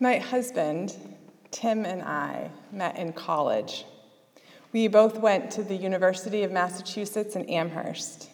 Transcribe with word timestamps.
My 0.00 0.18
husband, 0.18 0.96
Tim, 1.50 1.84
and 1.84 2.02
I 2.02 2.52
met 2.70 2.96
in 2.96 3.12
college. 3.12 3.84
We 4.72 4.86
both 4.86 5.18
went 5.18 5.50
to 5.52 5.64
the 5.64 5.74
University 5.74 6.44
of 6.44 6.52
Massachusetts 6.52 7.34
in 7.34 7.44
Amherst. 7.46 8.30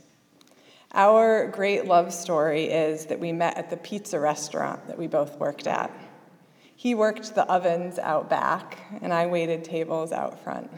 Our 0.93 1.49
great 1.49 1.87
love 1.87 2.13
story 2.13 2.65
is 2.65 3.07
that 3.07 3.19
we 3.19 3.33
met 3.33 3.57
at 3.57 3.71
the 3.71 3.79
pizza 3.79 4.21
restaurant 4.21 4.87
that 4.89 4.99
we 4.99 5.07
both 5.07 5.39
worked 5.39 5.67
at. 5.67 5.91
He 6.77 6.95
worked 6.95 7.35
the 7.35 7.51
ovens 7.51 7.99
out 7.99 8.29
back, 8.29 8.81
and 9.01 9.15
I 9.15 9.27
waited 9.27 9.65
tables 9.65 10.13
out 10.13 10.45
front. 10.45 10.71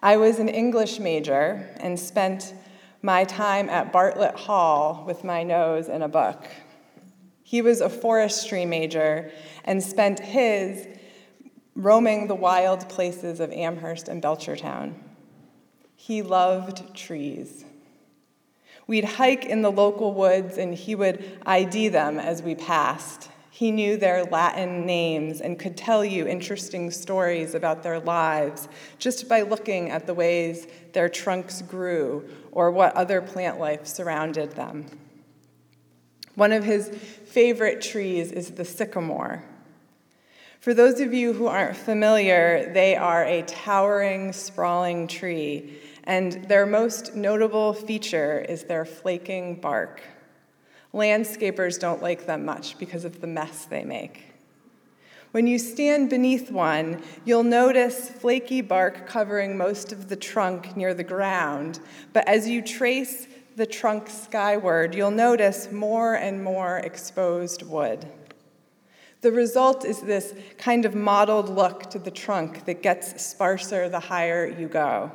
I 0.00 0.16
was 0.16 0.40
an 0.40 0.48
English 0.48 0.98
major 0.98 1.70
and 1.76 1.96
spent 1.96 2.54
my 3.02 3.22
time 3.22 3.70
at 3.70 3.92
Bartlett 3.92 4.34
Hall 4.34 5.04
with 5.06 5.22
my 5.22 5.44
nose 5.44 5.88
in 5.88 6.02
a 6.02 6.08
book. 6.08 6.44
He 7.50 7.62
was 7.62 7.80
a 7.80 7.90
forestry 7.90 8.64
major 8.64 9.32
and 9.64 9.82
spent 9.82 10.20
his 10.20 10.86
roaming 11.74 12.28
the 12.28 12.34
wild 12.36 12.88
places 12.88 13.40
of 13.40 13.50
Amherst 13.50 14.06
and 14.06 14.22
Belchertown. 14.22 14.94
He 15.96 16.22
loved 16.22 16.94
trees. 16.94 17.64
We'd 18.86 19.04
hike 19.04 19.46
in 19.46 19.62
the 19.62 19.72
local 19.72 20.14
woods 20.14 20.58
and 20.58 20.72
he 20.72 20.94
would 20.94 21.40
ID 21.44 21.88
them 21.88 22.20
as 22.20 22.40
we 22.40 22.54
passed. 22.54 23.30
He 23.50 23.72
knew 23.72 23.96
their 23.96 24.22
Latin 24.22 24.86
names 24.86 25.40
and 25.40 25.58
could 25.58 25.76
tell 25.76 26.04
you 26.04 26.28
interesting 26.28 26.92
stories 26.92 27.56
about 27.56 27.82
their 27.82 27.98
lives 27.98 28.68
just 29.00 29.28
by 29.28 29.42
looking 29.42 29.90
at 29.90 30.06
the 30.06 30.14
ways 30.14 30.68
their 30.92 31.08
trunks 31.08 31.62
grew 31.62 32.28
or 32.52 32.70
what 32.70 32.94
other 32.94 33.20
plant 33.20 33.58
life 33.58 33.88
surrounded 33.88 34.52
them. 34.52 34.86
One 36.36 36.52
of 36.52 36.64
his 36.64 36.96
favorite 37.30 37.80
trees 37.80 38.32
is 38.32 38.50
the 38.50 38.64
sycamore. 38.64 39.44
For 40.58 40.74
those 40.74 41.00
of 41.00 41.14
you 41.14 41.32
who 41.32 41.46
aren't 41.46 41.76
familiar, 41.76 42.72
they 42.74 42.96
are 42.96 43.24
a 43.24 43.42
towering, 43.42 44.32
sprawling 44.32 45.06
tree, 45.06 45.78
and 46.04 46.44
their 46.48 46.66
most 46.66 47.14
notable 47.14 47.72
feature 47.72 48.44
is 48.48 48.64
their 48.64 48.84
flaking 48.84 49.60
bark. 49.60 50.02
Landscapers 50.92 51.78
don't 51.78 52.02
like 52.02 52.26
them 52.26 52.44
much 52.44 52.76
because 52.78 53.04
of 53.04 53.20
the 53.20 53.28
mess 53.28 53.64
they 53.64 53.84
make. 53.84 54.24
When 55.30 55.46
you 55.46 55.60
stand 55.60 56.10
beneath 56.10 56.50
one, 56.50 57.00
you'll 57.24 57.44
notice 57.44 58.10
flaky 58.10 58.60
bark 58.60 59.06
covering 59.06 59.56
most 59.56 59.92
of 59.92 60.08
the 60.08 60.16
trunk 60.16 60.76
near 60.76 60.94
the 60.94 61.04
ground, 61.04 61.78
but 62.12 62.26
as 62.26 62.48
you 62.48 62.60
trace 62.60 63.28
the 63.56 63.66
trunk 63.66 64.08
skyward, 64.08 64.94
you'll 64.94 65.10
notice 65.10 65.70
more 65.70 66.14
and 66.14 66.42
more 66.42 66.78
exposed 66.78 67.62
wood. 67.62 68.06
The 69.20 69.32
result 69.32 69.84
is 69.84 70.00
this 70.00 70.34
kind 70.56 70.84
of 70.84 70.94
mottled 70.94 71.50
look 71.50 71.90
to 71.90 71.98
the 71.98 72.10
trunk 72.10 72.64
that 72.64 72.82
gets 72.82 73.22
sparser 73.22 73.88
the 73.88 74.00
higher 74.00 74.46
you 74.46 74.66
go. 74.66 75.12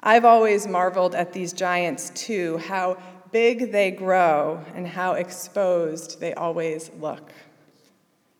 I've 0.00 0.24
always 0.24 0.66
marveled 0.66 1.14
at 1.14 1.32
these 1.32 1.52
giants 1.52 2.10
too, 2.10 2.58
how 2.58 2.98
big 3.32 3.72
they 3.72 3.90
grow 3.90 4.64
and 4.74 4.86
how 4.86 5.14
exposed 5.14 6.20
they 6.20 6.34
always 6.34 6.90
look. 7.00 7.32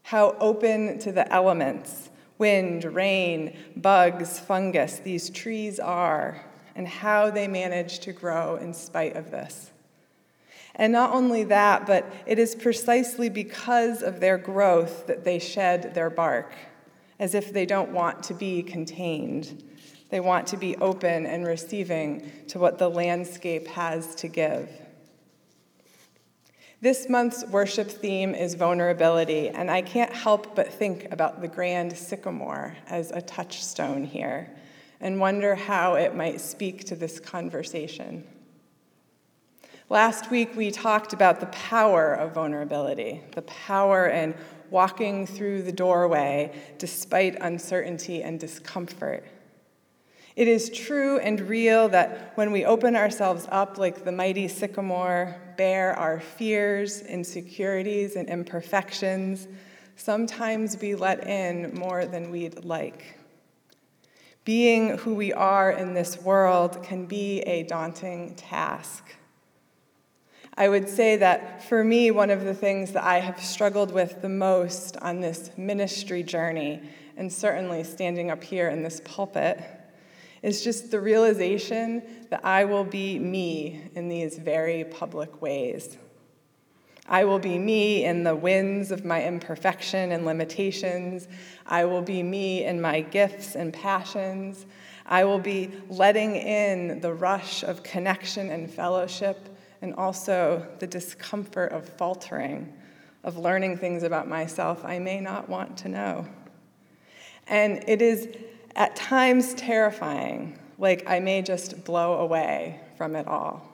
How 0.02 0.36
open 0.40 0.98
to 1.00 1.12
the 1.12 1.30
elements 1.32 2.10
wind, 2.38 2.84
rain, 2.84 3.56
bugs, 3.76 4.40
fungus 4.40 4.98
these 4.98 5.30
trees 5.30 5.78
are 5.78 6.44
and 6.74 6.86
how 6.86 7.30
they 7.30 7.48
manage 7.48 7.98
to 8.00 8.12
grow 8.12 8.56
in 8.56 8.72
spite 8.74 9.16
of 9.16 9.30
this. 9.30 9.70
And 10.74 10.92
not 10.92 11.12
only 11.12 11.44
that, 11.44 11.86
but 11.86 12.10
it 12.26 12.38
is 12.38 12.54
precisely 12.54 13.28
because 13.28 14.02
of 14.02 14.20
their 14.20 14.38
growth 14.38 15.06
that 15.06 15.24
they 15.24 15.38
shed 15.38 15.94
their 15.94 16.08
bark, 16.08 16.52
as 17.18 17.34
if 17.34 17.52
they 17.52 17.66
don't 17.66 17.92
want 17.92 18.22
to 18.24 18.34
be 18.34 18.62
contained. 18.62 19.62
They 20.08 20.20
want 20.20 20.46
to 20.48 20.56
be 20.56 20.76
open 20.76 21.26
and 21.26 21.46
receiving 21.46 22.30
to 22.48 22.58
what 22.58 22.78
the 22.78 22.88
landscape 22.88 23.66
has 23.68 24.14
to 24.16 24.28
give. 24.28 24.70
This 26.80 27.08
month's 27.08 27.46
worship 27.46 27.88
theme 27.88 28.34
is 28.34 28.54
vulnerability, 28.54 29.50
and 29.50 29.70
I 29.70 29.82
can't 29.82 30.12
help 30.12 30.56
but 30.56 30.72
think 30.72 31.06
about 31.12 31.40
the 31.40 31.48
grand 31.48 31.96
sycamore 31.96 32.76
as 32.88 33.12
a 33.12 33.22
touchstone 33.22 34.04
here 34.04 34.50
and 35.02 35.20
wonder 35.20 35.54
how 35.56 35.94
it 35.94 36.14
might 36.14 36.40
speak 36.40 36.84
to 36.84 36.96
this 36.96 37.20
conversation. 37.20 38.24
Last 39.90 40.30
week, 40.30 40.56
we 40.56 40.70
talked 40.70 41.12
about 41.12 41.40
the 41.40 41.46
power 41.46 42.14
of 42.14 42.32
vulnerability, 42.32 43.20
the 43.34 43.42
power 43.42 44.06
in 44.06 44.34
walking 44.70 45.26
through 45.26 45.64
the 45.64 45.72
doorway 45.72 46.50
despite 46.78 47.36
uncertainty 47.42 48.22
and 48.22 48.40
discomfort. 48.40 49.26
It 50.34 50.48
is 50.48 50.70
true 50.70 51.18
and 51.18 51.40
real 51.42 51.90
that 51.90 52.32
when 52.36 52.52
we 52.52 52.64
open 52.64 52.96
ourselves 52.96 53.46
up 53.50 53.76
like 53.76 54.04
the 54.04 54.12
mighty 54.12 54.48
sycamore, 54.48 55.36
bear 55.58 55.92
our 55.94 56.20
fears, 56.20 57.02
insecurities, 57.02 58.16
and 58.16 58.30
imperfections, 58.30 59.46
sometimes 59.96 60.80
we 60.80 60.94
let 60.94 61.26
in 61.26 61.74
more 61.74 62.06
than 62.06 62.30
we'd 62.30 62.64
like. 62.64 63.18
Being 64.44 64.98
who 64.98 65.14
we 65.14 65.32
are 65.32 65.70
in 65.70 65.94
this 65.94 66.20
world 66.20 66.82
can 66.82 67.06
be 67.06 67.40
a 67.42 67.62
daunting 67.62 68.34
task. 68.34 69.14
I 70.54 70.68
would 70.68 70.88
say 70.88 71.16
that 71.16 71.64
for 71.64 71.82
me, 71.82 72.10
one 72.10 72.30
of 72.30 72.44
the 72.44 72.54
things 72.54 72.92
that 72.92 73.04
I 73.04 73.20
have 73.20 73.42
struggled 73.42 73.92
with 73.92 74.20
the 74.20 74.28
most 74.28 74.96
on 74.98 75.20
this 75.20 75.50
ministry 75.56 76.22
journey, 76.22 76.82
and 77.16 77.32
certainly 77.32 77.84
standing 77.84 78.30
up 78.30 78.42
here 78.42 78.68
in 78.68 78.82
this 78.82 79.00
pulpit, 79.04 79.62
is 80.42 80.62
just 80.62 80.90
the 80.90 81.00
realization 81.00 82.02
that 82.30 82.44
I 82.44 82.64
will 82.64 82.84
be 82.84 83.18
me 83.18 83.88
in 83.94 84.08
these 84.08 84.36
very 84.36 84.84
public 84.84 85.40
ways. 85.40 85.96
I 87.12 87.24
will 87.24 87.38
be 87.38 87.58
me 87.58 88.06
in 88.06 88.24
the 88.24 88.34
winds 88.34 88.90
of 88.90 89.04
my 89.04 89.22
imperfection 89.22 90.12
and 90.12 90.24
limitations. 90.24 91.28
I 91.66 91.84
will 91.84 92.00
be 92.00 92.22
me 92.22 92.64
in 92.64 92.80
my 92.80 93.02
gifts 93.02 93.54
and 93.54 93.70
passions. 93.70 94.64
I 95.04 95.24
will 95.24 95.38
be 95.38 95.70
letting 95.90 96.36
in 96.36 97.02
the 97.02 97.12
rush 97.12 97.64
of 97.64 97.82
connection 97.82 98.48
and 98.48 98.70
fellowship, 98.70 99.50
and 99.82 99.94
also 99.96 100.66
the 100.78 100.86
discomfort 100.86 101.72
of 101.72 101.86
faltering, 101.86 102.72
of 103.24 103.36
learning 103.36 103.76
things 103.76 104.04
about 104.04 104.26
myself 104.26 104.82
I 104.82 104.98
may 104.98 105.20
not 105.20 105.50
want 105.50 105.76
to 105.78 105.88
know. 105.90 106.26
And 107.46 107.84
it 107.86 108.00
is 108.00 108.28
at 108.74 108.96
times 108.96 109.52
terrifying, 109.52 110.58
like 110.78 111.04
I 111.06 111.20
may 111.20 111.42
just 111.42 111.84
blow 111.84 112.20
away 112.20 112.80
from 112.96 113.16
it 113.16 113.26
all. 113.26 113.68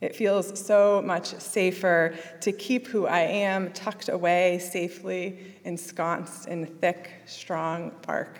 It 0.00 0.14
feels 0.14 0.64
so 0.64 1.02
much 1.04 1.38
safer 1.40 2.14
to 2.40 2.52
keep 2.52 2.86
who 2.86 3.06
I 3.06 3.20
am 3.20 3.72
tucked 3.72 4.08
away 4.08 4.60
safely, 4.60 5.56
ensconced 5.64 6.46
in 6.46 6.66
thick, 6.66 7.10
strong 7.26 7.92
bark. 8.06 8.38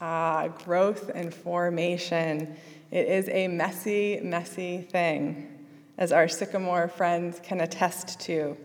Ah, 0.00 0.48
growth 0.64 1.10
and 1.14 1.32
formation. 1.32 2.56
It 2.90 3.06
is 3.06 3.28
a 3.28 3.46
messy, 3.46 4.18
messy 4.20 4.78
thing, 4.78 5.66
as 5.96 6.10
our 6.10 6.26
sycamore 6.26 6.88
friends 6.88 7.40
can 7.44 7.60
attest 7.60 8.18
to. 8.20 8.56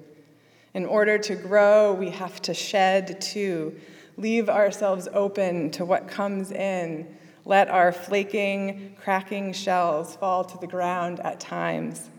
In 0.74 0.86
order 0.86 1.20
to 1.20 1.36
grow, 1.36 1.94
we 1.94 2.10
have 2.10 2.42
to 2.44 2.56
shed 2.56 3.22
too, 3.22 3.80
leave 4.18 4.50
ourselves 4.50 5.08
open 5.14 5.70
to 5.72 5.86
what 5.86 6.08
comes 6.08 6.52
in 6.52 7.16
let 7.46 7.70
our 7.70 7.92
flaking, 7.92 8.96
cracking 9.00 9.54
shells 9.54 10.16
fall 10.16 10.44
to 10.44 10.58
the 10.58 10.68
ground 10.68 11.20
at 11.20 11.40
times. 11.40 12.10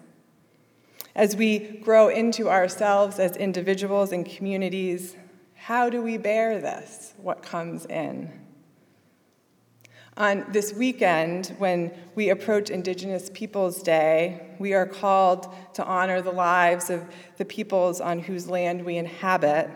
As 1.16 1.34
we 1.34 1.58
grow 1.58 2.08
into 2.08 2.48
ourselves 2.48 3.18
as 3.18 3.36
individuals 3.36 4.12
and 4.12 4.24
communities, 4.24 5.16
how 5.54 5.90
do 5.90 6.00
we 6.00 6.16
bear 6.16 6.60
this, 6.60 7.12
what 7.16 7.42
comes 7.42 7.86
in? 7.86 8.30
On 10.18 10.46
this 10.50 10.72
weekend, 10.72 11.54
when 11.58 11.92
we 12.14 12.30
approach 12.30 12.70
Indigenous 12.70 13.30
Peoples 13.34 13.82
Day, 13.82 14.54
we 14.58 14.72
are 14.72 14.86
called 14.86 15.52
to 15.74 15.84
honor 15.84 16.22
the 16.22 16.30
lives 16.30 16.88
of 16.88 17.04
the 17.36 17.44
peoples 17.44 18.00
on 18.00 18.20
whose 18.20 18.48
land 18.48 18.84
we 18.84 18.96
inhabit 18.96 19.68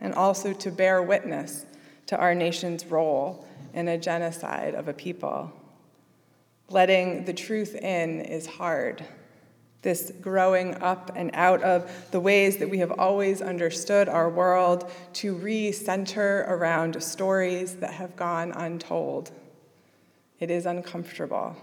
and 0.00 0.14
also 0.14 0.52
to 0.52 0.70
bear 0.70 1.02
witness 1.02 1.66
to 2.06 2.16
our 2.16 2.34
nation's 2.34 2.86
role 2.86 3.47
in 3.72 3.88
a 3.88 3.98
genocide 3.98 4.74
of 4.74 4.88
a 4.88 4.92
people. 4.92 5.52
Letting 6.70 7.24
the 7.24 7.32
truth 7.32 7.74
in 7.74 8.20
is 8.20 8.46
hard. 8.46 9.04
This 9.80 10.12
growing 10.20 10.74
up 10.82 11.12
and 11.14 11.30
out 11.34 11.62
of 11.62 12.10
the 12.10 12.20
ways 12.20 12.56
that 12.58 12.68
we 12.68 12.78
have 12.78 12.92
always 12.92 13.40
understood 13.40 14.08
our 14.08 14.28
world 14.28 14.90
to 15.14 15.34
re-center 15.34 16.44
around 16.48 17.02
stories 17.02 17.76
that 17.76 17.94
have 17.94 18.16
gone 18.16 18.52
untold. 18.52 19.30
It 20.40 20.50
is 20.50 20.66
uncomfortable. 20.66 21.56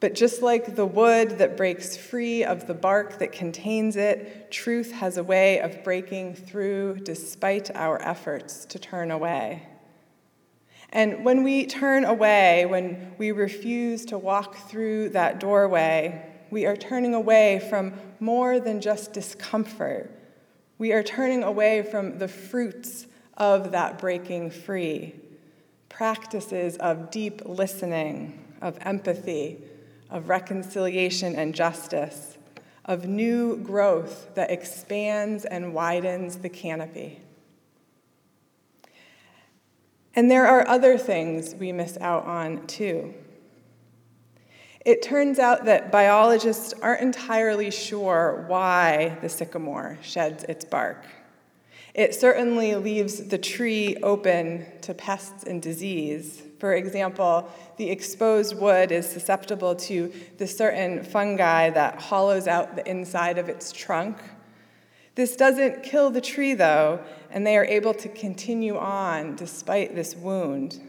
But 0.00 0.14
just 0.14 0.42
like 0.42 0.76
the 0.76 0.84
wood 0.84 1.38
that 1.38 1.56
breaks 1.56 1.96
free 1.96 2.44
of 2.44 2.66
the 2.66 2.74
bark 2.74 3.20
that 3.20 3.32
contains 3.32 3.96
it, 3.96 4.50
truth 4.50 4.92
has 4.92 5.16
a 5.16 5.24
way 5.24 5.60
of 5.60 5.82
breaking 5.82 6.34
through 6.34 6.96
despite 7.04 7.74
our 7.74 8.02
efforts 8.02 8.66
to 8.66 8.78
turn 8.78 9.10
away. 9.10 9.62
And 10.94 11.24
when 11.24 11.42
we 11.42 11.66
turn 11.66 12.04
away, 12.04 12.66
when 12.66 13.14
we 13.18 13.32
refuse 13.32 14.06
to 14.06 14.16
walk 14.16 14.56
through 14.68 15.10
that 15.10 15.40
doorway, 15.40 16.24
we 16.50 16.66
are 16.66 16.76
turning 16.76 17.14
away 17.14 17.58
from 17.68 17.94
more 18.20 18.60
than 18.60 18.80
just 18.80 19.12
discomfort. 19.12 20.10
We 20.78 20.92
are 20.92 21.02
turning 21.02 21.42
away 21.42 21.82
from 21.82 22.18
the 22.18 22.28
fruits 22.28 23.08
of 23.36 23.72
that 23.72 23.98
breaking 23.98 24.52
free 24.52 25.16
practices 25.88 26.76
of 26.78 27.10
deep 27.10 27.42
listening, 27.44 28.56
of 28.60 28.76
empathy, 28.80 29.58
of 30.10 30.28
reconciliation 30.28 31.36
and 31.36 31.54
justice, 31.54 32.36
of 32.84 33.06
new 33.06 33.56
growth 33.58 34.34
that 34.34 34.50
expands 34.50 35.44
and 35.44 35.72
widens 35.72 36.38
the 36.38 36.48
canopy. 36.48 37.20
And 40.16 40.30
there 40.30 40.46
are 40.46 40.66
other 40.68 40.96
things 40.96 41.54
we 41.54 41.72
miss 41.72 41.98
out 42.00 42.24
on 42.26 42.66
too. 42.66 43.14
It 44.84 45.02
turns 45.02 45.38
out 45.38 45.64
that 45.64 45.90
biologists 45.90 46.74
aren't 46.82 47.00
entirely 47.00 47.70
sure 47.70 48.44
why 48.48 49.16
the 49.22 49.28
sycamore 49.28 49.98
sheds 50.02 50.44
its 50.44 50.64
bark. 50.64 51.04
It 51.94 52.14
certainly 52.14 52.74
leaves 52.74 53.28
the 53.28 53.38
tree 53.38 53.96
open 54.02 54.66
to 54.82 54.94
pests 54.94 55.44
and 55.44 55.62
disease. 55.62 56.42
For 56.58 56.74
example, 56.74 57.48
the 57.76 57.88
exposed 57.88 58.58
wood 58.58 58.90
is 58.90 59.08
susceptible 59.08 59.76
to 59.76 60.12
the 60.36 60.46
certain 60.46 61.04
fungi 61.04 61.70
that 61.70 62.00
hollows 62.00 62.48
out 62.48 62.74
the 62.76 62.88
inside 62.88 63.38
of 63.38 63.48
its 63.48 63.70
trunk. 63.70 64.18
This 65.14 65.36
doesn't 65.36 65.82
kill 65.82 66.10
the 66.10 66.20
tree, 66.20 66.54
though, 66.54 67.00
and 67.30 67.46
they 67.46 67.56
are 67.56 67.64
able 67.64 67.94
to 67.94 68.08
continue 68.08 68.76
on 68.76 69.36
despite 69.36 69.94
this 69.94 70.16
wound 70.16 70.80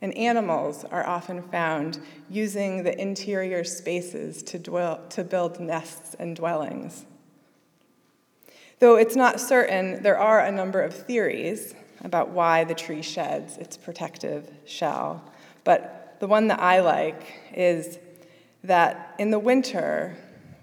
and 0.00 0.16
animals 0.16 0.84
are 0.84 1.06
often 1.06 1.42
found 1.42 1.98
using 2.30 2.82
the 2.82 3.00
interior 3.00 3.64
spaces 3.64 4.42
to, 4.44 4.58
dwell, 4.58 5.00
to 5.10 5.24
build 5.24 5.58
nests 5.58 6.14
and 6.18 6.36
dwellings. 6.36 7.04
Though 8.78 8.96
it's 8.96 9.16
not 9.16 9.40
certain, 9.40 10.02
there 10.02 10.18
are 10.18 10.40
a 10.40 10.52
number 10.52 10.80
of 10.82 10.94
theories 10.94 11.74
about 12.04 12.30
why 12.30 12.62
the 12.62 12.74
tree 12.74 13.02
sheds 13.02 13.56
its 13.56 13.76
protective 13.76 14.48
shell. 14.66 15.24
But 15.64 16.16
the 16.20 16.28
one 16.28 16.46
that 16.48 16.60
I 16.60 16.80
like 16.80 17.40
is 17.52 17.98
that 18.62 19.16
in 19.18 19.32
the 19.32 19.38
winter, 19.38 20.16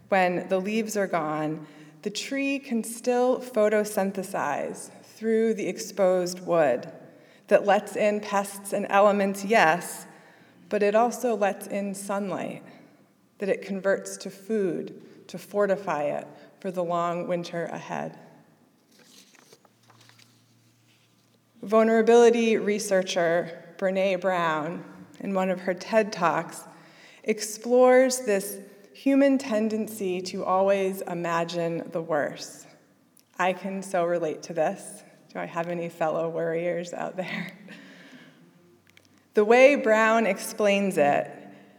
when 0.07 0.47
the 0.47 0.61
leaves 0.61 0.95
are 0.95 1.07
gone, 1.07 1.67
the 2.05 2.11
tree 2.11 2.59
can 2.59 2.83
still 2.83 3.39
photosynthesize 3.39 4.91
through 5.01 5.55
the 5.55 5.65
exposed 5.65 6.39
wood 6.45 6.87
that 7.47 7.65
lets 7.65 7.95
in 7.95 8.19
pests 8.19 8.73
and 8.73 8.85
elements, 8.91 9.43
yes, 9.43 10.05
but 10.69 10.83
it 10.83 10.93
also 10.93 11.35
lets 11.35 11.65
in 11.65 11.95
sunlight, 11.95 12.61
that 13.39 13.49
it 13.49 13.63
converts 13.63 14.17
to 14.17 14.29
food 14.29 15.01
to 15.27 15.39
fortify 15.39 16.03
it 16.03 16.27
for 16.59 16.69
the 16.69 16.83
long 16.83 17.27
winter 17.27 17.65
ahead. 17.65 18.15
Vulnerability 21.63 22.57
researcher 22.57 23.73
Brene 23.79 24.21
Brown, 24.21 24.83
in 25.21 25.33
one 25.33 25.49
of 25.49 25.61
her 25.61 25.73
TED 25.73 26.13
Talks, 26.13 26.65
explores 27.23 28.19
this 28.19 28.59
human 28.95 29.37
tendency 29.37 30.21
to 30.21 30.45
always 30.45 31.01
imagine 31.01 31.83
the 31.91 32.01
worst. 32.01 32.65
I 33.37 33.51
can 33.51 33.83
so 33.83 34.05
relate 34.05 34.41
to 34.43 34.53
this. 34.53 35.03
Do 35.33 35.39
I 35.39 35.45
have 35.45 35.67
any 35.67 35.89
fellow 35.89 36.29
worriers 36.29 36.93
out 36.93 37.17
there? 37.17 37.51
The 39.33 39.43
way 39.43 39.75
Brown 39.75 40.25
explains 40.25 40.97
it, 40.97 41.29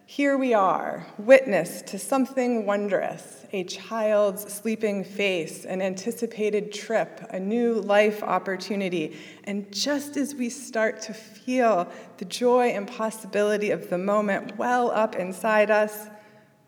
here 0.05 0.37
we 0.37 0.53
are, 0.53 1.07
witness 1.17 1.81
to 1.83 1.99
something 1.99 2.67
wondrous 2.67 3.47
a 3.51 3.65
child's 3.65 4.53
sleeping 4.53 5.03
face, 5.03 5.65
an 5.65 5.81
anticipated 5.81 6.71
trip, 6.71 7.27
a 7.31 7.41
new 7.41 7.81
life 7.81 8.23
opportunity. 8.23 9.17
And 9.45 9.73
just 9.73 10.19
as 10.19 10.35
we 10.35 10.51
start 10.51 11.01
to 11.03 11.15
feel 11.15 11.91
the 12.19 12.27
joy 12.27 12.69
and 12.69 12.87
possibility 12.87 13.71
of 13.71 13.89
the 13.89 13.97
moment 13.97 14.59
well 14.59 14.91
up 14.91 15.17
inside 15.17 15.71
us, 15.71 16.09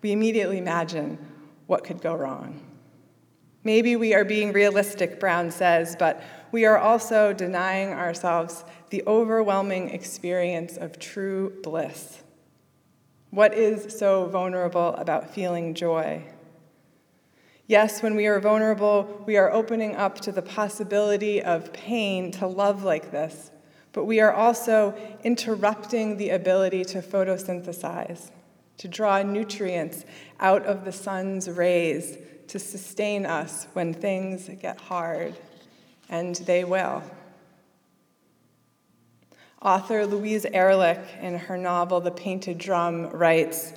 we 0.03 0.13
immediately 0.13 0.59
imagine 0.59 1.19
what 1.67 1.85
could 1.85 2.01
go 2.01 2.15
wrong. 2.15 2.61
Maybe 3.65 3.97
we 3.97 4.15
are 4.15 4.25
being 4.25 4.53
realistic, 4.53 5.21
Brown 5.21 5.51
says, 5.51 5.97
but 5.99 6.23
we 6.53 6.65
are 6.65 6.79
also 6.79 7.33
denying 7.33 7.93
ourselves 7.93 8.65
the 8.91 9.03
overwhelming 9.07 9.91
experience 9.91 10.77
of 10.77 10.99
true 10.99 11.59
bliss. 11.63 12.23
What 13.31 13.53
is 13.53 13.99
so 13.99 14.27
vulnerable 14.27 14.95
about 14.95 15.35
feeling 15.35 15.75
joy? 15.75 16.25
Yes, 17.67 18.03
when 18.03 18.17
we 18.17 18.27
are 18.27 18.41
vulnerable, 18.41 19.23
we 19.27 19.37
are 19.37 19.53
opening 19.53 19.95
up 19.95 20.19
to 20.21 20.33
the 20.33 20.41
possibility 20.41 21.43
of 21.43 21.71
pain 21.75 22.31
to 22.33 22.47
love 22.47 22.85
like 22.85 23.11
this, 23.11 23.51
but 23.93 24.05
we 24.05 24.21
are 24.21 24.33
also 24.33 24.95
interrupting 25.23 26.17
the 26.17 26.31
ability 26.31 26.87
to 26.87 27.03
photosynthesize, 27.03 28.31
to 28.79 28.89
draw 28.89 29.23
nutrients 29.23 30.05
out 30.41 30.65
of 30.65 30.85
the 30.85 30.93
sun's 30.93 31.51
rays 31.51 32.17
to 32.49 32.59
sustain 32.59 33.27
us 33.27 33.67
when 33.75 33.93
things 33.93 34.49
get 34.61 34.81
hard 34.81 35.35
and 36.09 36.37
they 36.37 36.65
will. 36.65 37.03
Author 39.61 40.07
Louise 40.07 40.45
Erdrich, 40.45 41.21
in 41.21 41.37
her 41.37 41.59
novel 41.59 42.01
The 42.01 42.13
Painted 42.13 42.59
Drum, 42.59 43.11
writes 43.11 43.73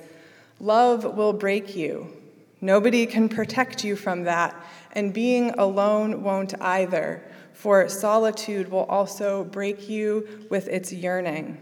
Love 0.60 1.04
will 1.16 1.32
break 1.32 1.74
you. 1.74 2.08
Nobody 2.60 3.04
can 3.04 3.28
protect 3.28 3.82
you 3.82 3.96
from 3.96 4.22
that, 4.22 4.54
and 4.92 5.12
being 5.12 5.50
alone 5.58 6.22
won't 6.22 6.54
either, 6.62 7.20
for 7.52 7.88
solitude 7.88 8.70
will 8.70 8.84
also 8.84 9.42
break 9.42 9.88
you 9.88 10.46
with 10.48 10.68
its 10.68 10.92
yearning. 10.92 11.58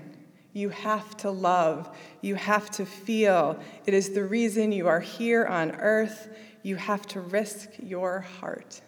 You 0.53 0.71
have 0.71 1.17
to 1.19 1.31
love. 1.31 1.97
You 2.21 2.35
have 2.35 2.71
to 2.73 2.87
feel. 2.87 3.59
It 3.87 3.95
is 3.95 4.11
the 4.11 4.25
reason 4.25 4.73
you 4.73 4.89
are 4.89 5.01
here 5.01 5.45
on 5.45 5.73
earth. 5.73 6.29
You 6.63 6.77
have 6.77 7.07
to 7.09 7.21
risk 7.21 7.71
your 7.79 8.21
heart. 8.21 8.81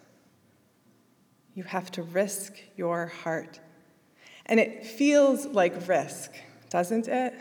You 1.55 1.63
have 1.63 1.91
to 1.91 2.03
risk 2.03 2.53
your 2.75 3.07
heart. 3.07 3.59
And 4.45 4.59
it 4.59 4.85
feels 4.85 5.45
like 5.45 5.87
risk, 5.87 6.31
doesn't 6.69 7.07
it? 7.07 7.33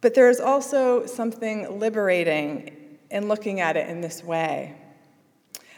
But 0.00 0.14
there 0.14 0.28
is 0.28 0.40
also 0.40 1.06
something 1.06 1.78
liberating 1.80 2.98
in 3.10 3.28
looking 3.28 3.60
at 3.60 3.76
it 3.76 3.88
in 3.88 4.00
this 4.00 4.22
way. 4.22 4.76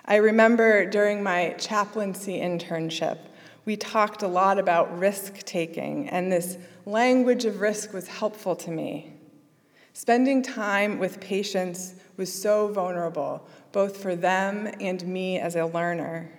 I 0.05 0.17
remember 0.17 0.89
during 0.89 1.23
my 1.23 1.55
chaplaincy 1.59 2.41
internship, 2.41 3.19
we 3.69 3.77
talked 3.77 4.23
a 4.23 4.29
lot 4.29 4.59
about 4.59 4.99
risk 4.99 5.45
taking, 5.45 6.09
and 6.09 6.33
this 6.33 6.57
language 6.87 7.45
of 7.45 7.61
risk 7.61 7.93
was 7.93 8.09
helpful 8.09 8.57
to 8.57 8.71
me. 8.71 9.13
Spending 9.93 10.43
time 10.43 10.99
with 10.99 11.21
patients 11.21 11.93
was 12.17 12.33
so 12.33 12.69
vulnerable, 12.69 13.47
both 13.73 13.99
for 13.99 14.17
them 14.17 14.73
and 14.81 15.07
me 15.07 15.39
as 15.39 15.55
a 15.55 15.67
learner. 15.67 16.31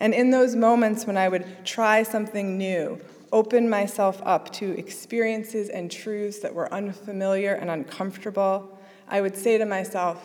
And 0.00 0.12
in 0.12 0.32
those 0.32 0.56
moments 0.56 1.06
when 1.06 1.16
I 1.16 1.28
would 1.28 1.64
try 1.64 2.02
something 2.02 2.58
new, 2.58 3.00
open 3.30 3.70
myself 3.70 4.20
up 4.24 4.52
to 4.54 4.76
experiences 4.76 5.68
and 5.68 5.92
truths 5.92 6.40
that 6.40 6.52
were 6.52 6.74
unfamiliar 6.74 7.54
and 7.54 7.70
uncomfortable, 7.70 8.80
I 9.06 9.20
would 9.20 9.36
say 9.36 9.58
to 9.58 9.64
myself, 9.64 10.20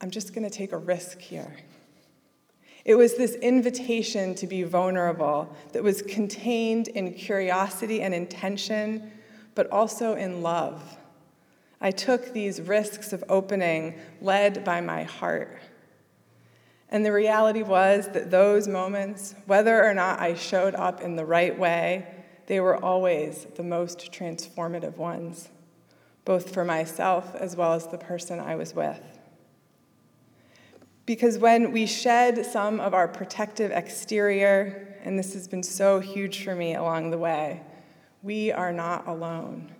I'm 0.00 0.10
just 0.10 0.32
going 0.32 0.48
to 0.48 0.56
take 0.56 0.72
a 0.72 0.78
risk 0.78 1.20
here. 1.20 1.54
It 2.88 2.96
was 2.96 3.16
this 3.16 3.34
invitation 3.34 4.34
to 4.36 4.46
be 4.46 4.62
vulnerable 4.62 5.54
that 5.72 5.82
was 5.82 6.00
contained 6.00 6.88
in 6.88 7.12
curiosity 7.12 8.00
and 8.00 8.14
intention, 8.14 9.12
but 9.54 9.70
also 9.70 10.14
in 10.14 10.40
love. 10.40 10.96
I 11.82 11.90
took 11.90 12.32
these 12.32 12.62
risks 12.62 13.12
of 13.12 13.22
opening 13.28 13.98
led 14.22 14.64
by 14.64 14.80
my 14.80 15.02
heart. 15.02 15.60
And 16.88 17.04
the 17.04 17.12
reality 17.12 17.62
was 17.62 18.08
that 18.14 18.30
those 18.30 18.66
moments, 18.66 19.34
whether 19.44 19.84
or 19.84 19.92
not 19.92 20.18
I 20.18 20.32
showed 20.32 20.74
up 20.74 21.02
in 21.02 21.14
the 21.14 21.26
right 21.26 21.58
way, 21.58 22.06
they 22.46 22.58
were 22.58 22.82
always 22.82 23.46
the 23.56 23.62
most 23.62 24.10
transformative 24.12 24.96
ones, 24.96 25.50
both 26.24 26.54
for 26.54 26.64
myself 26.64 27.34
as 27.34 27.54
well 27.54 27.74
as 27.74 27.88
the 27.88 27.98
person 27.98 28.40
I 28.40 28.56
was 28.56 28.74
with. 28.74 29.17
Because 31.08 31.38
when 31.38 31.72
we 31.72 31.86
shed 31.86 32.44
some 32.44 32.80
of 32.80 32.92
our 32.92 33.08
protective 33.08 33.70
exterior, 33.70 34.98
and 35.04 35.18
this 35.18 35.32
has 35.32 35.48
been 35.48 35.62
so 35.62 36.00
huge 36.00 36.44
for 36.44 36.54
me 36.54 36.74
along 36.74 37.12
the 37.12 37.16
way, 37.16 37.62
we 38.22 38.52
are 38.52 38.74
not 38.74 39.08
alone. 39.08 39.72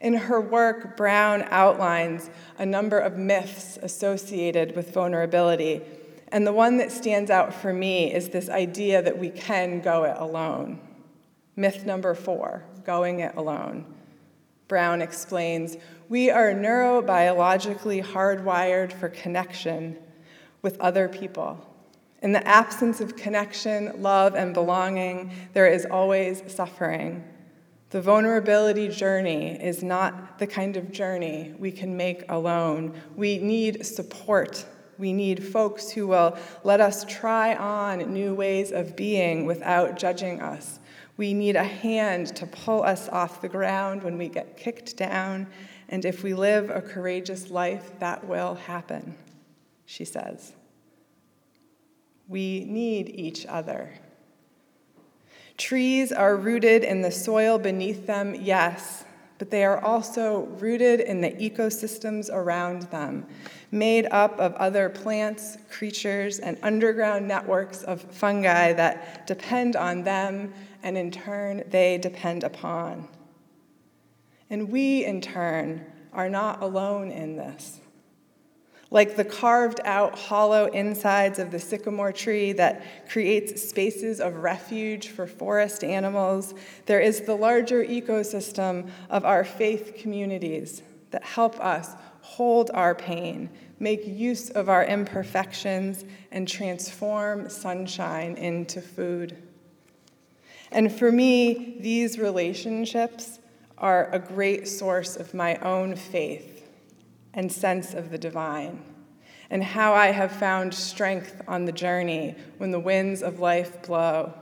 In 0.00 0.14
her 0.14 0.40
work, 0.40 0.96
Brown 0.96 1.42
outlines 1.50 2.30
a 2.58 2.64
number 2.64 3.00
of 3.00 3.16
myths 3.16 3.76
associated 3.82 4.76
with 4.76 4.94
vulnerability. 4.94 5.80
And 6.28 6.46
the 6.46 6.52
one 6.52 6.76
that 6.76 6.92
stands 6.92 7.28
out 7.28 7.52
for 7.52 7.72
me 7.72 8.14
is 8.14 8.28
this 8.28 8.48
idea 8.48 9.02
that 9.02 9.18
we 9.18 9.30
can 9.30 9.80
go 9.80 10.04
it 10.04 10.16
alone. 10.16 10.78
Myth 11.56 11.84
number 11.84 12.14
four 12.14 12.62
going 12.84 13.18
it 13.18 13.34
alone. 13.34 13.84
Brown 14.68 15.00
explains 15.02 15.76
we 16.08 16.30
are 16.30 16.52
neurobiologically 16.52 18.04
hardwired 18.04 18.92
for 18.92 19.08
connection 19.08 19.98
with 20.62 20.78
other 20.78 21.08
people. 21.08 21.64
In 22.20 22.32
the 22.32 22.46
absence 22.46 23.00
of 23.00 23.16
connection, 23.16 24.02
love, 24.02 24.34
and 24.34 24.52
belonging, 24.52 25.30
there 25.54 25.66
is 25.66 25.86
always 25.90 26.42
suffering. 26.52 27.24
The 27.90 28.02
vulnerability 28.02 28.88
journey 28.88 29.58
is 29.62 29.82
not 29.82 30.38
the 30.38 30.46
kind 30.46 30.76
of 30.76 30.92
journey 30.92 31.54
we 31.58 31.70
can 31.70 31.96
make 31.96 32.24
alone. 32.28 33.00
We 33.16 33.38
need 33.38 33.86
support. 33.86 34.66
We 34.98 35.12
need 35.12 35.42
folks 35.42 35.90
who 35.90 36.08
will 36.08 36.36
let 36.64 36.80
us 36.80 37.04
try 37.04 37.54
on 37.54 38.12
new 38.12 38.34
ways 38.34 38.72
of 38.72 38.96
being 38.96 39.46
without 39.46 39.96
judging 39.96 40.42
us. 40.42 40.80
We 41.18 41.34
need 41.34 41.56
a 41.56 41.64
hand 41.64 42.34
to 42.36 42.46
pull 42.46 42.84
us 42.84 43.08
off 43.08 43.42
the 43.42 43.48
ground 43.48 44.04
when 44.04 44.16
we 44.16 44.28
get 44.28 44.56
kicked 44.56 44.96
down. 44.96 45.48
And 45.88 46.04
if 46.04 46.22
we 46.22 46.32
live 46.32 46.70
a 46.70 46.80
courageous 46.80 47.50
life, 47.50 47.92
that 47.98 48.26
will 48.26 48.54
happen, 48.54 49.16
she 49.84 50.04
says. 50.04 50.52
We 52.28 52.64
need 52.66 53.08
each 53.08 53.46
other. 53.46 53.98
Trees 55.56 56.12
are 56.12 56.36
rooted 56.36 56.84
in 56.84 57.02
the 57.02 57.10
soil 57.10 57.58
beneath 57.58 58.06
them, 58.06 58.36
yes, 58.36 59.04
but 59.38 59.50
they 59.50 59.64
are 59.64 59.82
also 59.84 60.42
rooted 60.60 61.00
in 61.00 61.20
the 61.20 61.30
ecosystems 61.32 62.30
around 62.32 62.82
them, 62.82 63.26
made 63.72 64.06
up 64.12 64.38
of 64.38 64.54
other 64.54 64.88
plants, 64.88 65.58
creatures, 65.68 66.38
and 66.38 66.58
underground 66.62 67.26
networks 67.26 67.82
of 67.82 68.02
fungi 68.02 68.72
that 68.72 69.26
depend 69.26 69.74
on 69.74 70.04
them, 70.04 70.52
and 70.82 70.96
in 70.96 71.10
turn, 71.10 71.64
they 71.68 71.98
depend 71.98 72.44
upon. 72.44 73.08
And 74.50 74.70
we, 74.70 75.04
in 75.04 75.20
turn, 75.20 75.84
are 76.12 76.28
not 76.28 76.62
alone 76.62 77.10
in 77.10 77.36
this. 77.36 77.80
Like 78.90 79.16
the 79.16 79.24
carved 79.24 79.80
out 79.84 80.18
hollow 80.18 80.66
insides 80.66 81.38
of 81.38 81.50
the 81.50 81.58
sycamore 81.58 82.12
tree 82.12 82.52
that 82.54 82.82
creates 83.08 83.68
spaces 83.68 84.18
of 84.18 84.36
refuge 84.36 85.08
for 85.08 85.26
forest 85.26 85.84
animals, 85.84 86.54
there 86.86 87.00
is 87.00 87.20
the 87.20 87.34
larger 87.34 87.84
ecosystem 87.84 88.88
of 89.10 89.26
our 89.26 89.44
faith 89.44 89.96
communities 89.98 90.82
that 91.10 91.22
help 91.22 91.60
us 91.60 91.90
hold 92.22 92.70
our 92.72 92.94
pain, 92.94 93.50
make 93.78 94.06
use 94.06 94.48
of 94.50 94.70
our 94.70 94.84
imperfections, 94.84 96.06
and 96.30 96.48
transform 96.48 97.50
sunshine 97.50 98.36
into 98.36 98.80
food. 98.80 99.36
And 100.70 100.92
for 100.92 101.10
me, 101.10 101.76
these 101.80 102.18
relationships 102.18 103.38
are 103.78 104.10
a 104.12 104.18
great 104.18 104.68
source 104.68 105.16
of 105.16 105.34
my 105.34 105.56
own 105.56 105.96
faith 105.96 106.68
and 107.32 107.50
sense 107.50 107.94
of 107.94 108.10
the 108.10 108.18
divine, 108.18 108.82
and 109.50 109.62
how 109.62 109.94
I 109.94 110.08
have 110.08 110.32
found 110.32 110.74
strength 110.74 111.40
on 111.46 111.64
the 111.64 111.72
journey 111.72 112.34
when 112.58 112.70
the 112.70 112.80
winds 112.80 113.22
of 113.22 113.38
life 113.38 113.82
blow. 113.82 114.34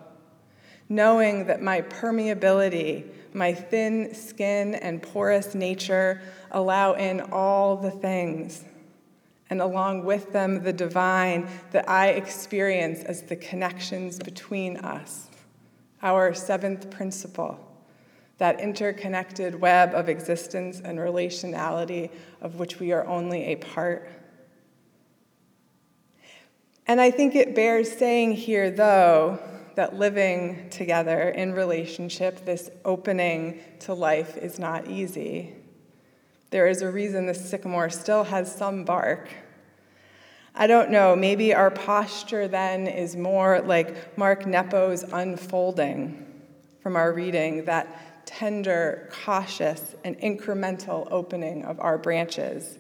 Knowing 0.89 1.47
that 1.47 1.61
my 1.61 1.83
permeability, 1.83 3.05
my 3.35 3.53
thin 3.53 4.15
skin, 4.15 4.75
and 4.77 5.03
porous 5.03 5.55
nature 5.55 6.23
allow 6.53 6.95
in 6.95 7.21
all 7.21 7.77
the 7.77 7.91
things, 7.91 8.65
and 9.51 9.61
along 9.61 10.05
with 10.05 10.33
them, 10.33 10.63
the 10.63 10.73
divine 10.73 11.49
that 11.73 11.89
I 11.89 12.09
experience 12.11 13.05
as 13.05 13.23
the 13.23 13.37
connections 13.37 14.19
between 14.19 14.79
us. 14.79 15.29
Our 16.03 16.35
seventh 16.35 16.91
principle 16.91 17.61
that 18.39 18.61
interconnected 18.61 19.61
web 19.61 19.95
of 19.95 20.09
existence 20.09 20.81
and 20.85 20.99
relationality 20.99 22.11
of 22.41 22.57
which 22.57 22.79
we 22.79 22.93
are 22.93 23.07
only 23.07 23.45
a 23.45 23.57
part. 23.57 24.11
And 26.87 27.01
I 27.01 27.11
think 27.11 27.35
it 27.35 27.55
bears 27.55 27.91
saying 27.91 28.33
here, 28.33 28.71
though, 28.71 29.39
that 29.75 29.97
living 29.97 30.69
together 30.71 31.31
in 31.31 31.53
relationship, 31.53 32.45
this 32.45 32.71
opening 32.85 33.61
to 33.81 33.95
life, 33.95 34.37
is 34.37 34.59
not 34.59 34.87
easy. 34.87 35.55
There 36.51 36.67
is 36.67 36.83
a 36.83 36.91
reason 36.91 37.27
the 37.27 37.35
sycamore 37.35 37.91
still 37.91 38.25
has 38.25 38.55
some 38.55 38.85
bark. 38.85 39.29
I 40.59 40.67
don't 40.67 40.91
know, 40.91 41.15
maybe 41.15 41.53
our 41.53 41.71
posture 41.71 42.49
then 42.49 42.87
is 42.87 43.15
more 43.15 43.61
like 43.61 44.17
Mark 44.17 44.47
Nepo's 44.47 45.03
unfolding 45.03 46.27
from 46.81 46.97
our 46.97 47.13
reading 47.13 47.67
that 47.67 48.25
tender, 48.25 49.11
cautious, 49.13 49.95
and 50.03 50.19
incremental 50.21 51.09
opening 51.11 51.63
of 51.67 51.79
our 51.79 51.99
branches, 51.99 52.79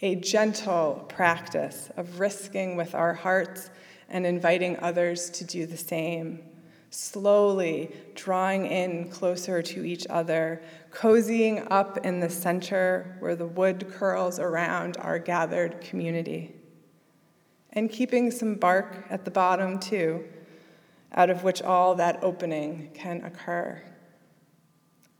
a 0.00 0.14
gentle 0.14 1.04
practice 1.10 1.90
of 1.98 2.18
risking 2.18 2.76
with 2.76 2.94
our 2.94 3.12
hearts 3.12 3.68
and 4.08 4.24
inviting 4.24 4.78
others 4.80 5.28
to 5.28 5.44
do 5.44 5.66
the 5.66 5.76
same, 5.76 6.40
slowly 6.88 7.94
drawing 8.14 8.64
in 8.64 9.10
closer 9.10 9.60
to 9.60 9.84
each 9.84 10.06
other, 10.08 10.62
cozying 10.90 11.66
up 11.70 11.98
in 12.06 12.20
the 12.20 12.30
center 12.30 13.16
where 13.20 13.36
the 13.36 13.46
wood 13.46 13.86
curls 13.92 14.38
around 14.38 14.96
our 14.96 15.18
gathered 15.18 15.82
community, 15.82 16.54
and 17.78 17.90
keeping 17.90 18.30
some 18.30 18.56
bark 18.56 19.06
at 19.08 19.24
the 19.24 19.30
bottom 19.30 19.78
too, 19.78 20.24
out 21.12 21.30
of 21.30 21.44
which 21.44 21.62
all 21.62 21.94
that 21.94 22.18
opening 22.22 22.90
can 22.92 23.24
occur 23.24 23.82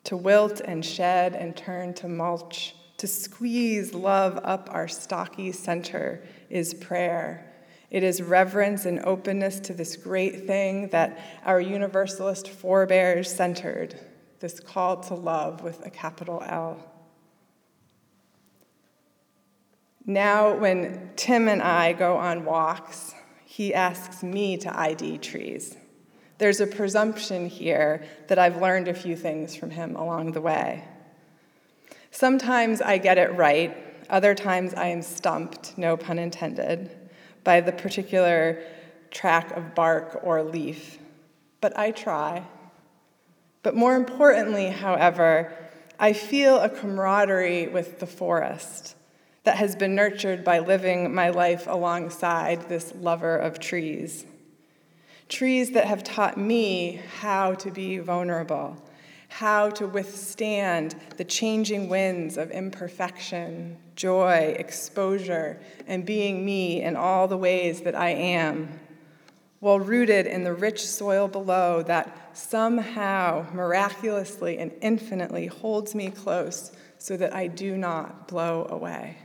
to 0.09 0.17
wilt 0.17 0.63
and 0.65 0.83
shed 0.87 1.35
and 1.35 1.55
turn 1.55 1.93
to 1.93 2.09
mulch, 2.09 2.75
to 2.97 3.07
squeeze 3.07 3.93
love 3.93 4.41
up 4.43 4.67
our 4.73 4.89
stocky 4.89 5.53
center 5.53 6.23
is 6.49 6.73
prayer. 6.73 7.45
It 7.91 8.03
is 8.03 8.23
reverence 8.23 8.87
and 8.87 9.01
openness 9.01 9.61
to 9.61 9.75
this 9.75 9.97
great 9.97 10.47
thing 10.47 10.89
that 10.89 11.19
our 11.45 11.61
Universalist 11.61 12.49
forebears 12.49 13.31
centered, 13.31 14.01
this 14.41 14.61
call 14.61 14.97
to 15.03 15.15
love 15.15 15.63
with 15.63 15.85
a 15.85 15.91
capital 15.91 16.43
L. 16.47 16.83
Now, 20.09 20.55
when 20.55 21.11
Tim 21.17 21.49
and 21.49 21.61
I 21.61 21.93
go 21.93 22.17
on 22.17 22.47
walks, 22.47 23.15
he 23.45 23.75
asks 23.75 24.23
me 24.23 24.57
to 24.57 24.75
ID 24.75 25.19
trees. 25.19 25.77
There's 26.39 26.63
a 26.63 26.67
presumption 26.67 27.47
here 27.47 28.03
that 28.29 28.39
I've 28.39 28.63
learned 28.63 28.89
a 28.89 28.95
few 28.95 29.15
things 29.15 29.55
from 29.55 29.69
him 29.69 29.97
along 29.97 30.33
the 30.33 30.41
way. 30.41 30.83
Sometimes 32.11 32.81
I 32.81 32.97
get 32.97 33.19
it 33.19 33.35
right, 33.35 33.77
other 34.09 34.35
times 34.35 34.73
I 34.73 34.87
am 34.87 35.03
stumped, 35.03 35.77
no 35.77 35.99
pun 35.99 36.19
intended, 36.19 36.91
by 37.45 37.61
the 37.61 37.73
particular 37.73 38.63
track 39.11 39.55
of 39.59 39.75
bark 39.75 40.21
or 40.23 40.43
leaf. 40.43 40.99
But 41.61 41.79
I 41.79 41.91
try. 41.91 42.45
But 43.63 43.75
more 43.75 43.95
importantly, 43.95 44.71
however, 44.71 45.53
I 45.99 46.15
feel 46.15 46.61
a 46.61 46.71
camaraderie 46.71 47.69
with 47.69 47.99
the 47.99 48.07
forest 48.07 48.95
that 49.45 49.57
has 49.57 49.77
been 49.77 49.95
nurtured 49.95 50.45
by 50.45 50.59
living 50.59 51.15
my 51.15 51.31
life 51.31 51.67
alongside 51.67 52.69
this 52.69 52.93
lover 52.97 53.37
of 53.37 53.59
trees 53.59 54.25
trees 55.29 55.73
that 55.73 55.87
have 55.87 56.03
taught 56.03 56.37
me 56.37 57.01
how 57.21 57.55
to 57.55 57.71
be 57.71 57.99
vulnerable, 57.99 58.77
how 59.29 59.69
to 59.69 59.87
withstand 59.87 60.95
the 61.17 61.25
changing 61.25 61.89
winds 61.89 62.37
of 62.37 62.51
imperfection, 62.51 63.77
joy, 63.95 64.55
exposure, 64.59 65.61
and 65.87 66.07
being 66.07 66.45
me 66.45 66.83
in 66.83 66.97
all 66.97 67.29
the 67.29 67.37
ways 67.37 67.83
that 67.83 67.95
I 67.95 68.11
am, 68.11 68.81
while 69.61 69.81
rooted 69.81 70.27
in 70.27 70.45
the 70.45 70.55
rich 70.55 70.87
soil 70.87 71.29
below 71.29 71.83
that 71.83 72.37
somehow, 72.37 73.47
miraculously, 73.53 74.59
and 74.59 74.73
infinitely 74.81 75.47
holds 75.47 75.95
me 75.95 76.11
close 76.11 76.73
so 76.97 77.17
that 77.17 77.35
I 77.35 77.49
do 77.49 77.77
not 77.77 78.29
blow 78.29 78.67
away. 78.71 79.19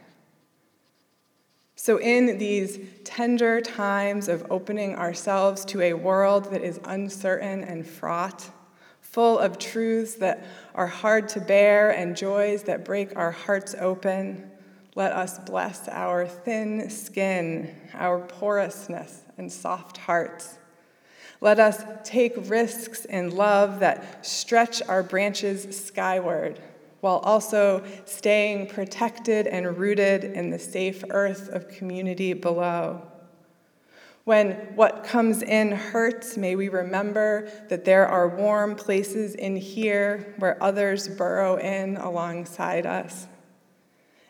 So, 1.76 1.98
in 1.98 2.38
these 2.38 2.80
tender 3.04 3.60
times 3.60 4.28
of 4.28 4.46
opening 4.50 4.96
ourselves 4.96 5.66
to 5.66 5.82
a 5.82 5.94
world 5.94 6.52
that 6.52 6.64
is 6.64 6.80
uncertain 6.86 7.64
and 7.64 7.86
fraught, 7.86 8.50
full 9.02 9.38
of 9.40 9.58
truths 9.58 10.16
that 10.16 10.46
are 10.76 10.88
hard 10.88 11.30
to 11.30 11.40
bear 11.40 11.92
and 11.92 12.16
joys 12.16 12.64
that 12.64 12.86
break 12.86 13.16
our 13.16 13.32
hearts 13.32 13.76
open, 13.80 14.50
let 14.96 15.12
us 15.12 15.40
bless 15.40 15.88
our 15.88 16.28
thin 16.28 16.90
skin, 16.90 17.76
our 17.94 18.20
porousness, 18.20 19.22
and 19.38 19.52
soft 19.52 19.98
hearts. 19.98 20.58
Let 21.42 21.60
us 21.60 21.84
take 22.04 22.34
risks 22.50 23.04
in 23.06 23.36
love 23.36 23.80
that 23.82 24.26
stretch 24.26 24.82
our 24.84 25.04
branches 25.04 25.86
skyward, 25.86 26.60
while 27.04 27.18
also 27.26 27.84
staying 28.06 28.66
protected 28.66 29.46
and 29.46 29.78
rooted 29.78 30.24
in 30.24 30.50
the 30.50 30.58
safe 30.58 31.04
earth 31.10 31.50
of 31.50 31.68
community 31.68 32.32
below. 32.32 33.02
When 34.24 34.54
what 34.76 35.04
comes 35.04 35.42
in 35.42 35.74
hurts, 35.74 36.38
may 36.38 36.56
we 36.56 36.70
remember 36.70 37.50
that 37.68 37.84
there 37.84 38.08
are 38.08 38.30
warm 38.30 38.78
places 38.78 39.36
in 39.36 39.58
here 39.58 40.34
where 40.40 40.64
others 40.64 41.10
burrow 41.10 41.58
in 41.58 41.98
alongside 41.98 42.86
us. 42.86 43.28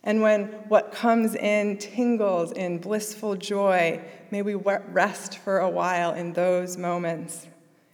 And 0.04 0.24
when 0.24 0.46
what 0.68 0.92
comes 0.92 1.36
in 1.36 1.78
tingles 1.78 2.54
in 2.54 2.80
blissful 2.80 3.36
joy, 3.36 4.02
may 4.32 4.42
we 4.42 4.56
rest 4.56 5.38
for 5.38 5.60
a 5.60 5.70
while 5.70 6.14
in 6.14 6.34
those 6.34 6.76
moments 6.76 7.46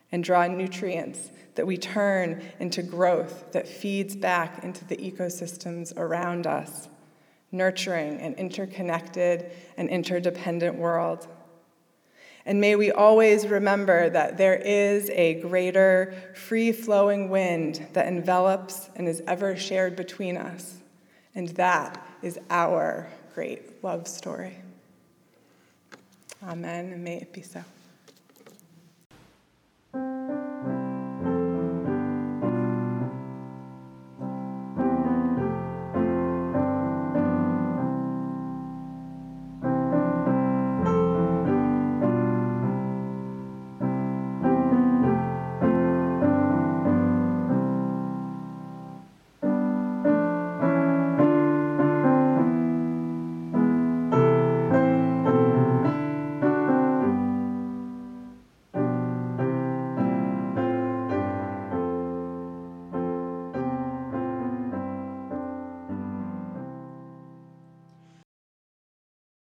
and 0.10 0.24
draw 0.24 0.48
nutrients 0.48 1.32
that 1.60 1.68
we 1.68 1.76
turn 1.76 2.42
into 2.62 2.82
growth 2.82 3.52
that 3.52 3.68
feeds 3.68 4.16
back 4.16 4.64
into 4.64 4.86
the 4.86 4.96
ecosystems 4.96 5.92
around 5.98 6.48
us, 6.48 6.88
nurturing 7.52 8.18
an 8.22 8.34
interconnected 8.36 9.52
and 9.76 9.90
interdependent 9.90 10.78
world. 10.78 11.28
And 12.46 12.62
may 12.62 12.78
we 12.78 12.94
always 12.94 13.46
remember 13.46 14.10
that 14.10 14.38
there 14.38 14.56
is 14.56 15.10
a 15.10 15.42
greater, 15.42 16.14
free 16.34 16.72
flowing 16.72 17.28
wind 17.28 17.86
that 17.92 18.08
envelops 18.08 18.90
and 18.96 19.06
is 19.06 19.22
ever 19.28 19.58
shared 19.58 19.98
between 19.98 20.38
us. 20.38 20.78
And 21.36 21.50
that 21.50 22.02
is 22.22 22.40
our 22.50 23.10
great 23.36 23.84
love 23.84 24.08
story. 24.08 24.56
Amen, 26.42 26.94
and 26.94 27.04
may 27.04 27.18
it 27.18 27.34
be 27.34 27.42
so. 27.42 27.66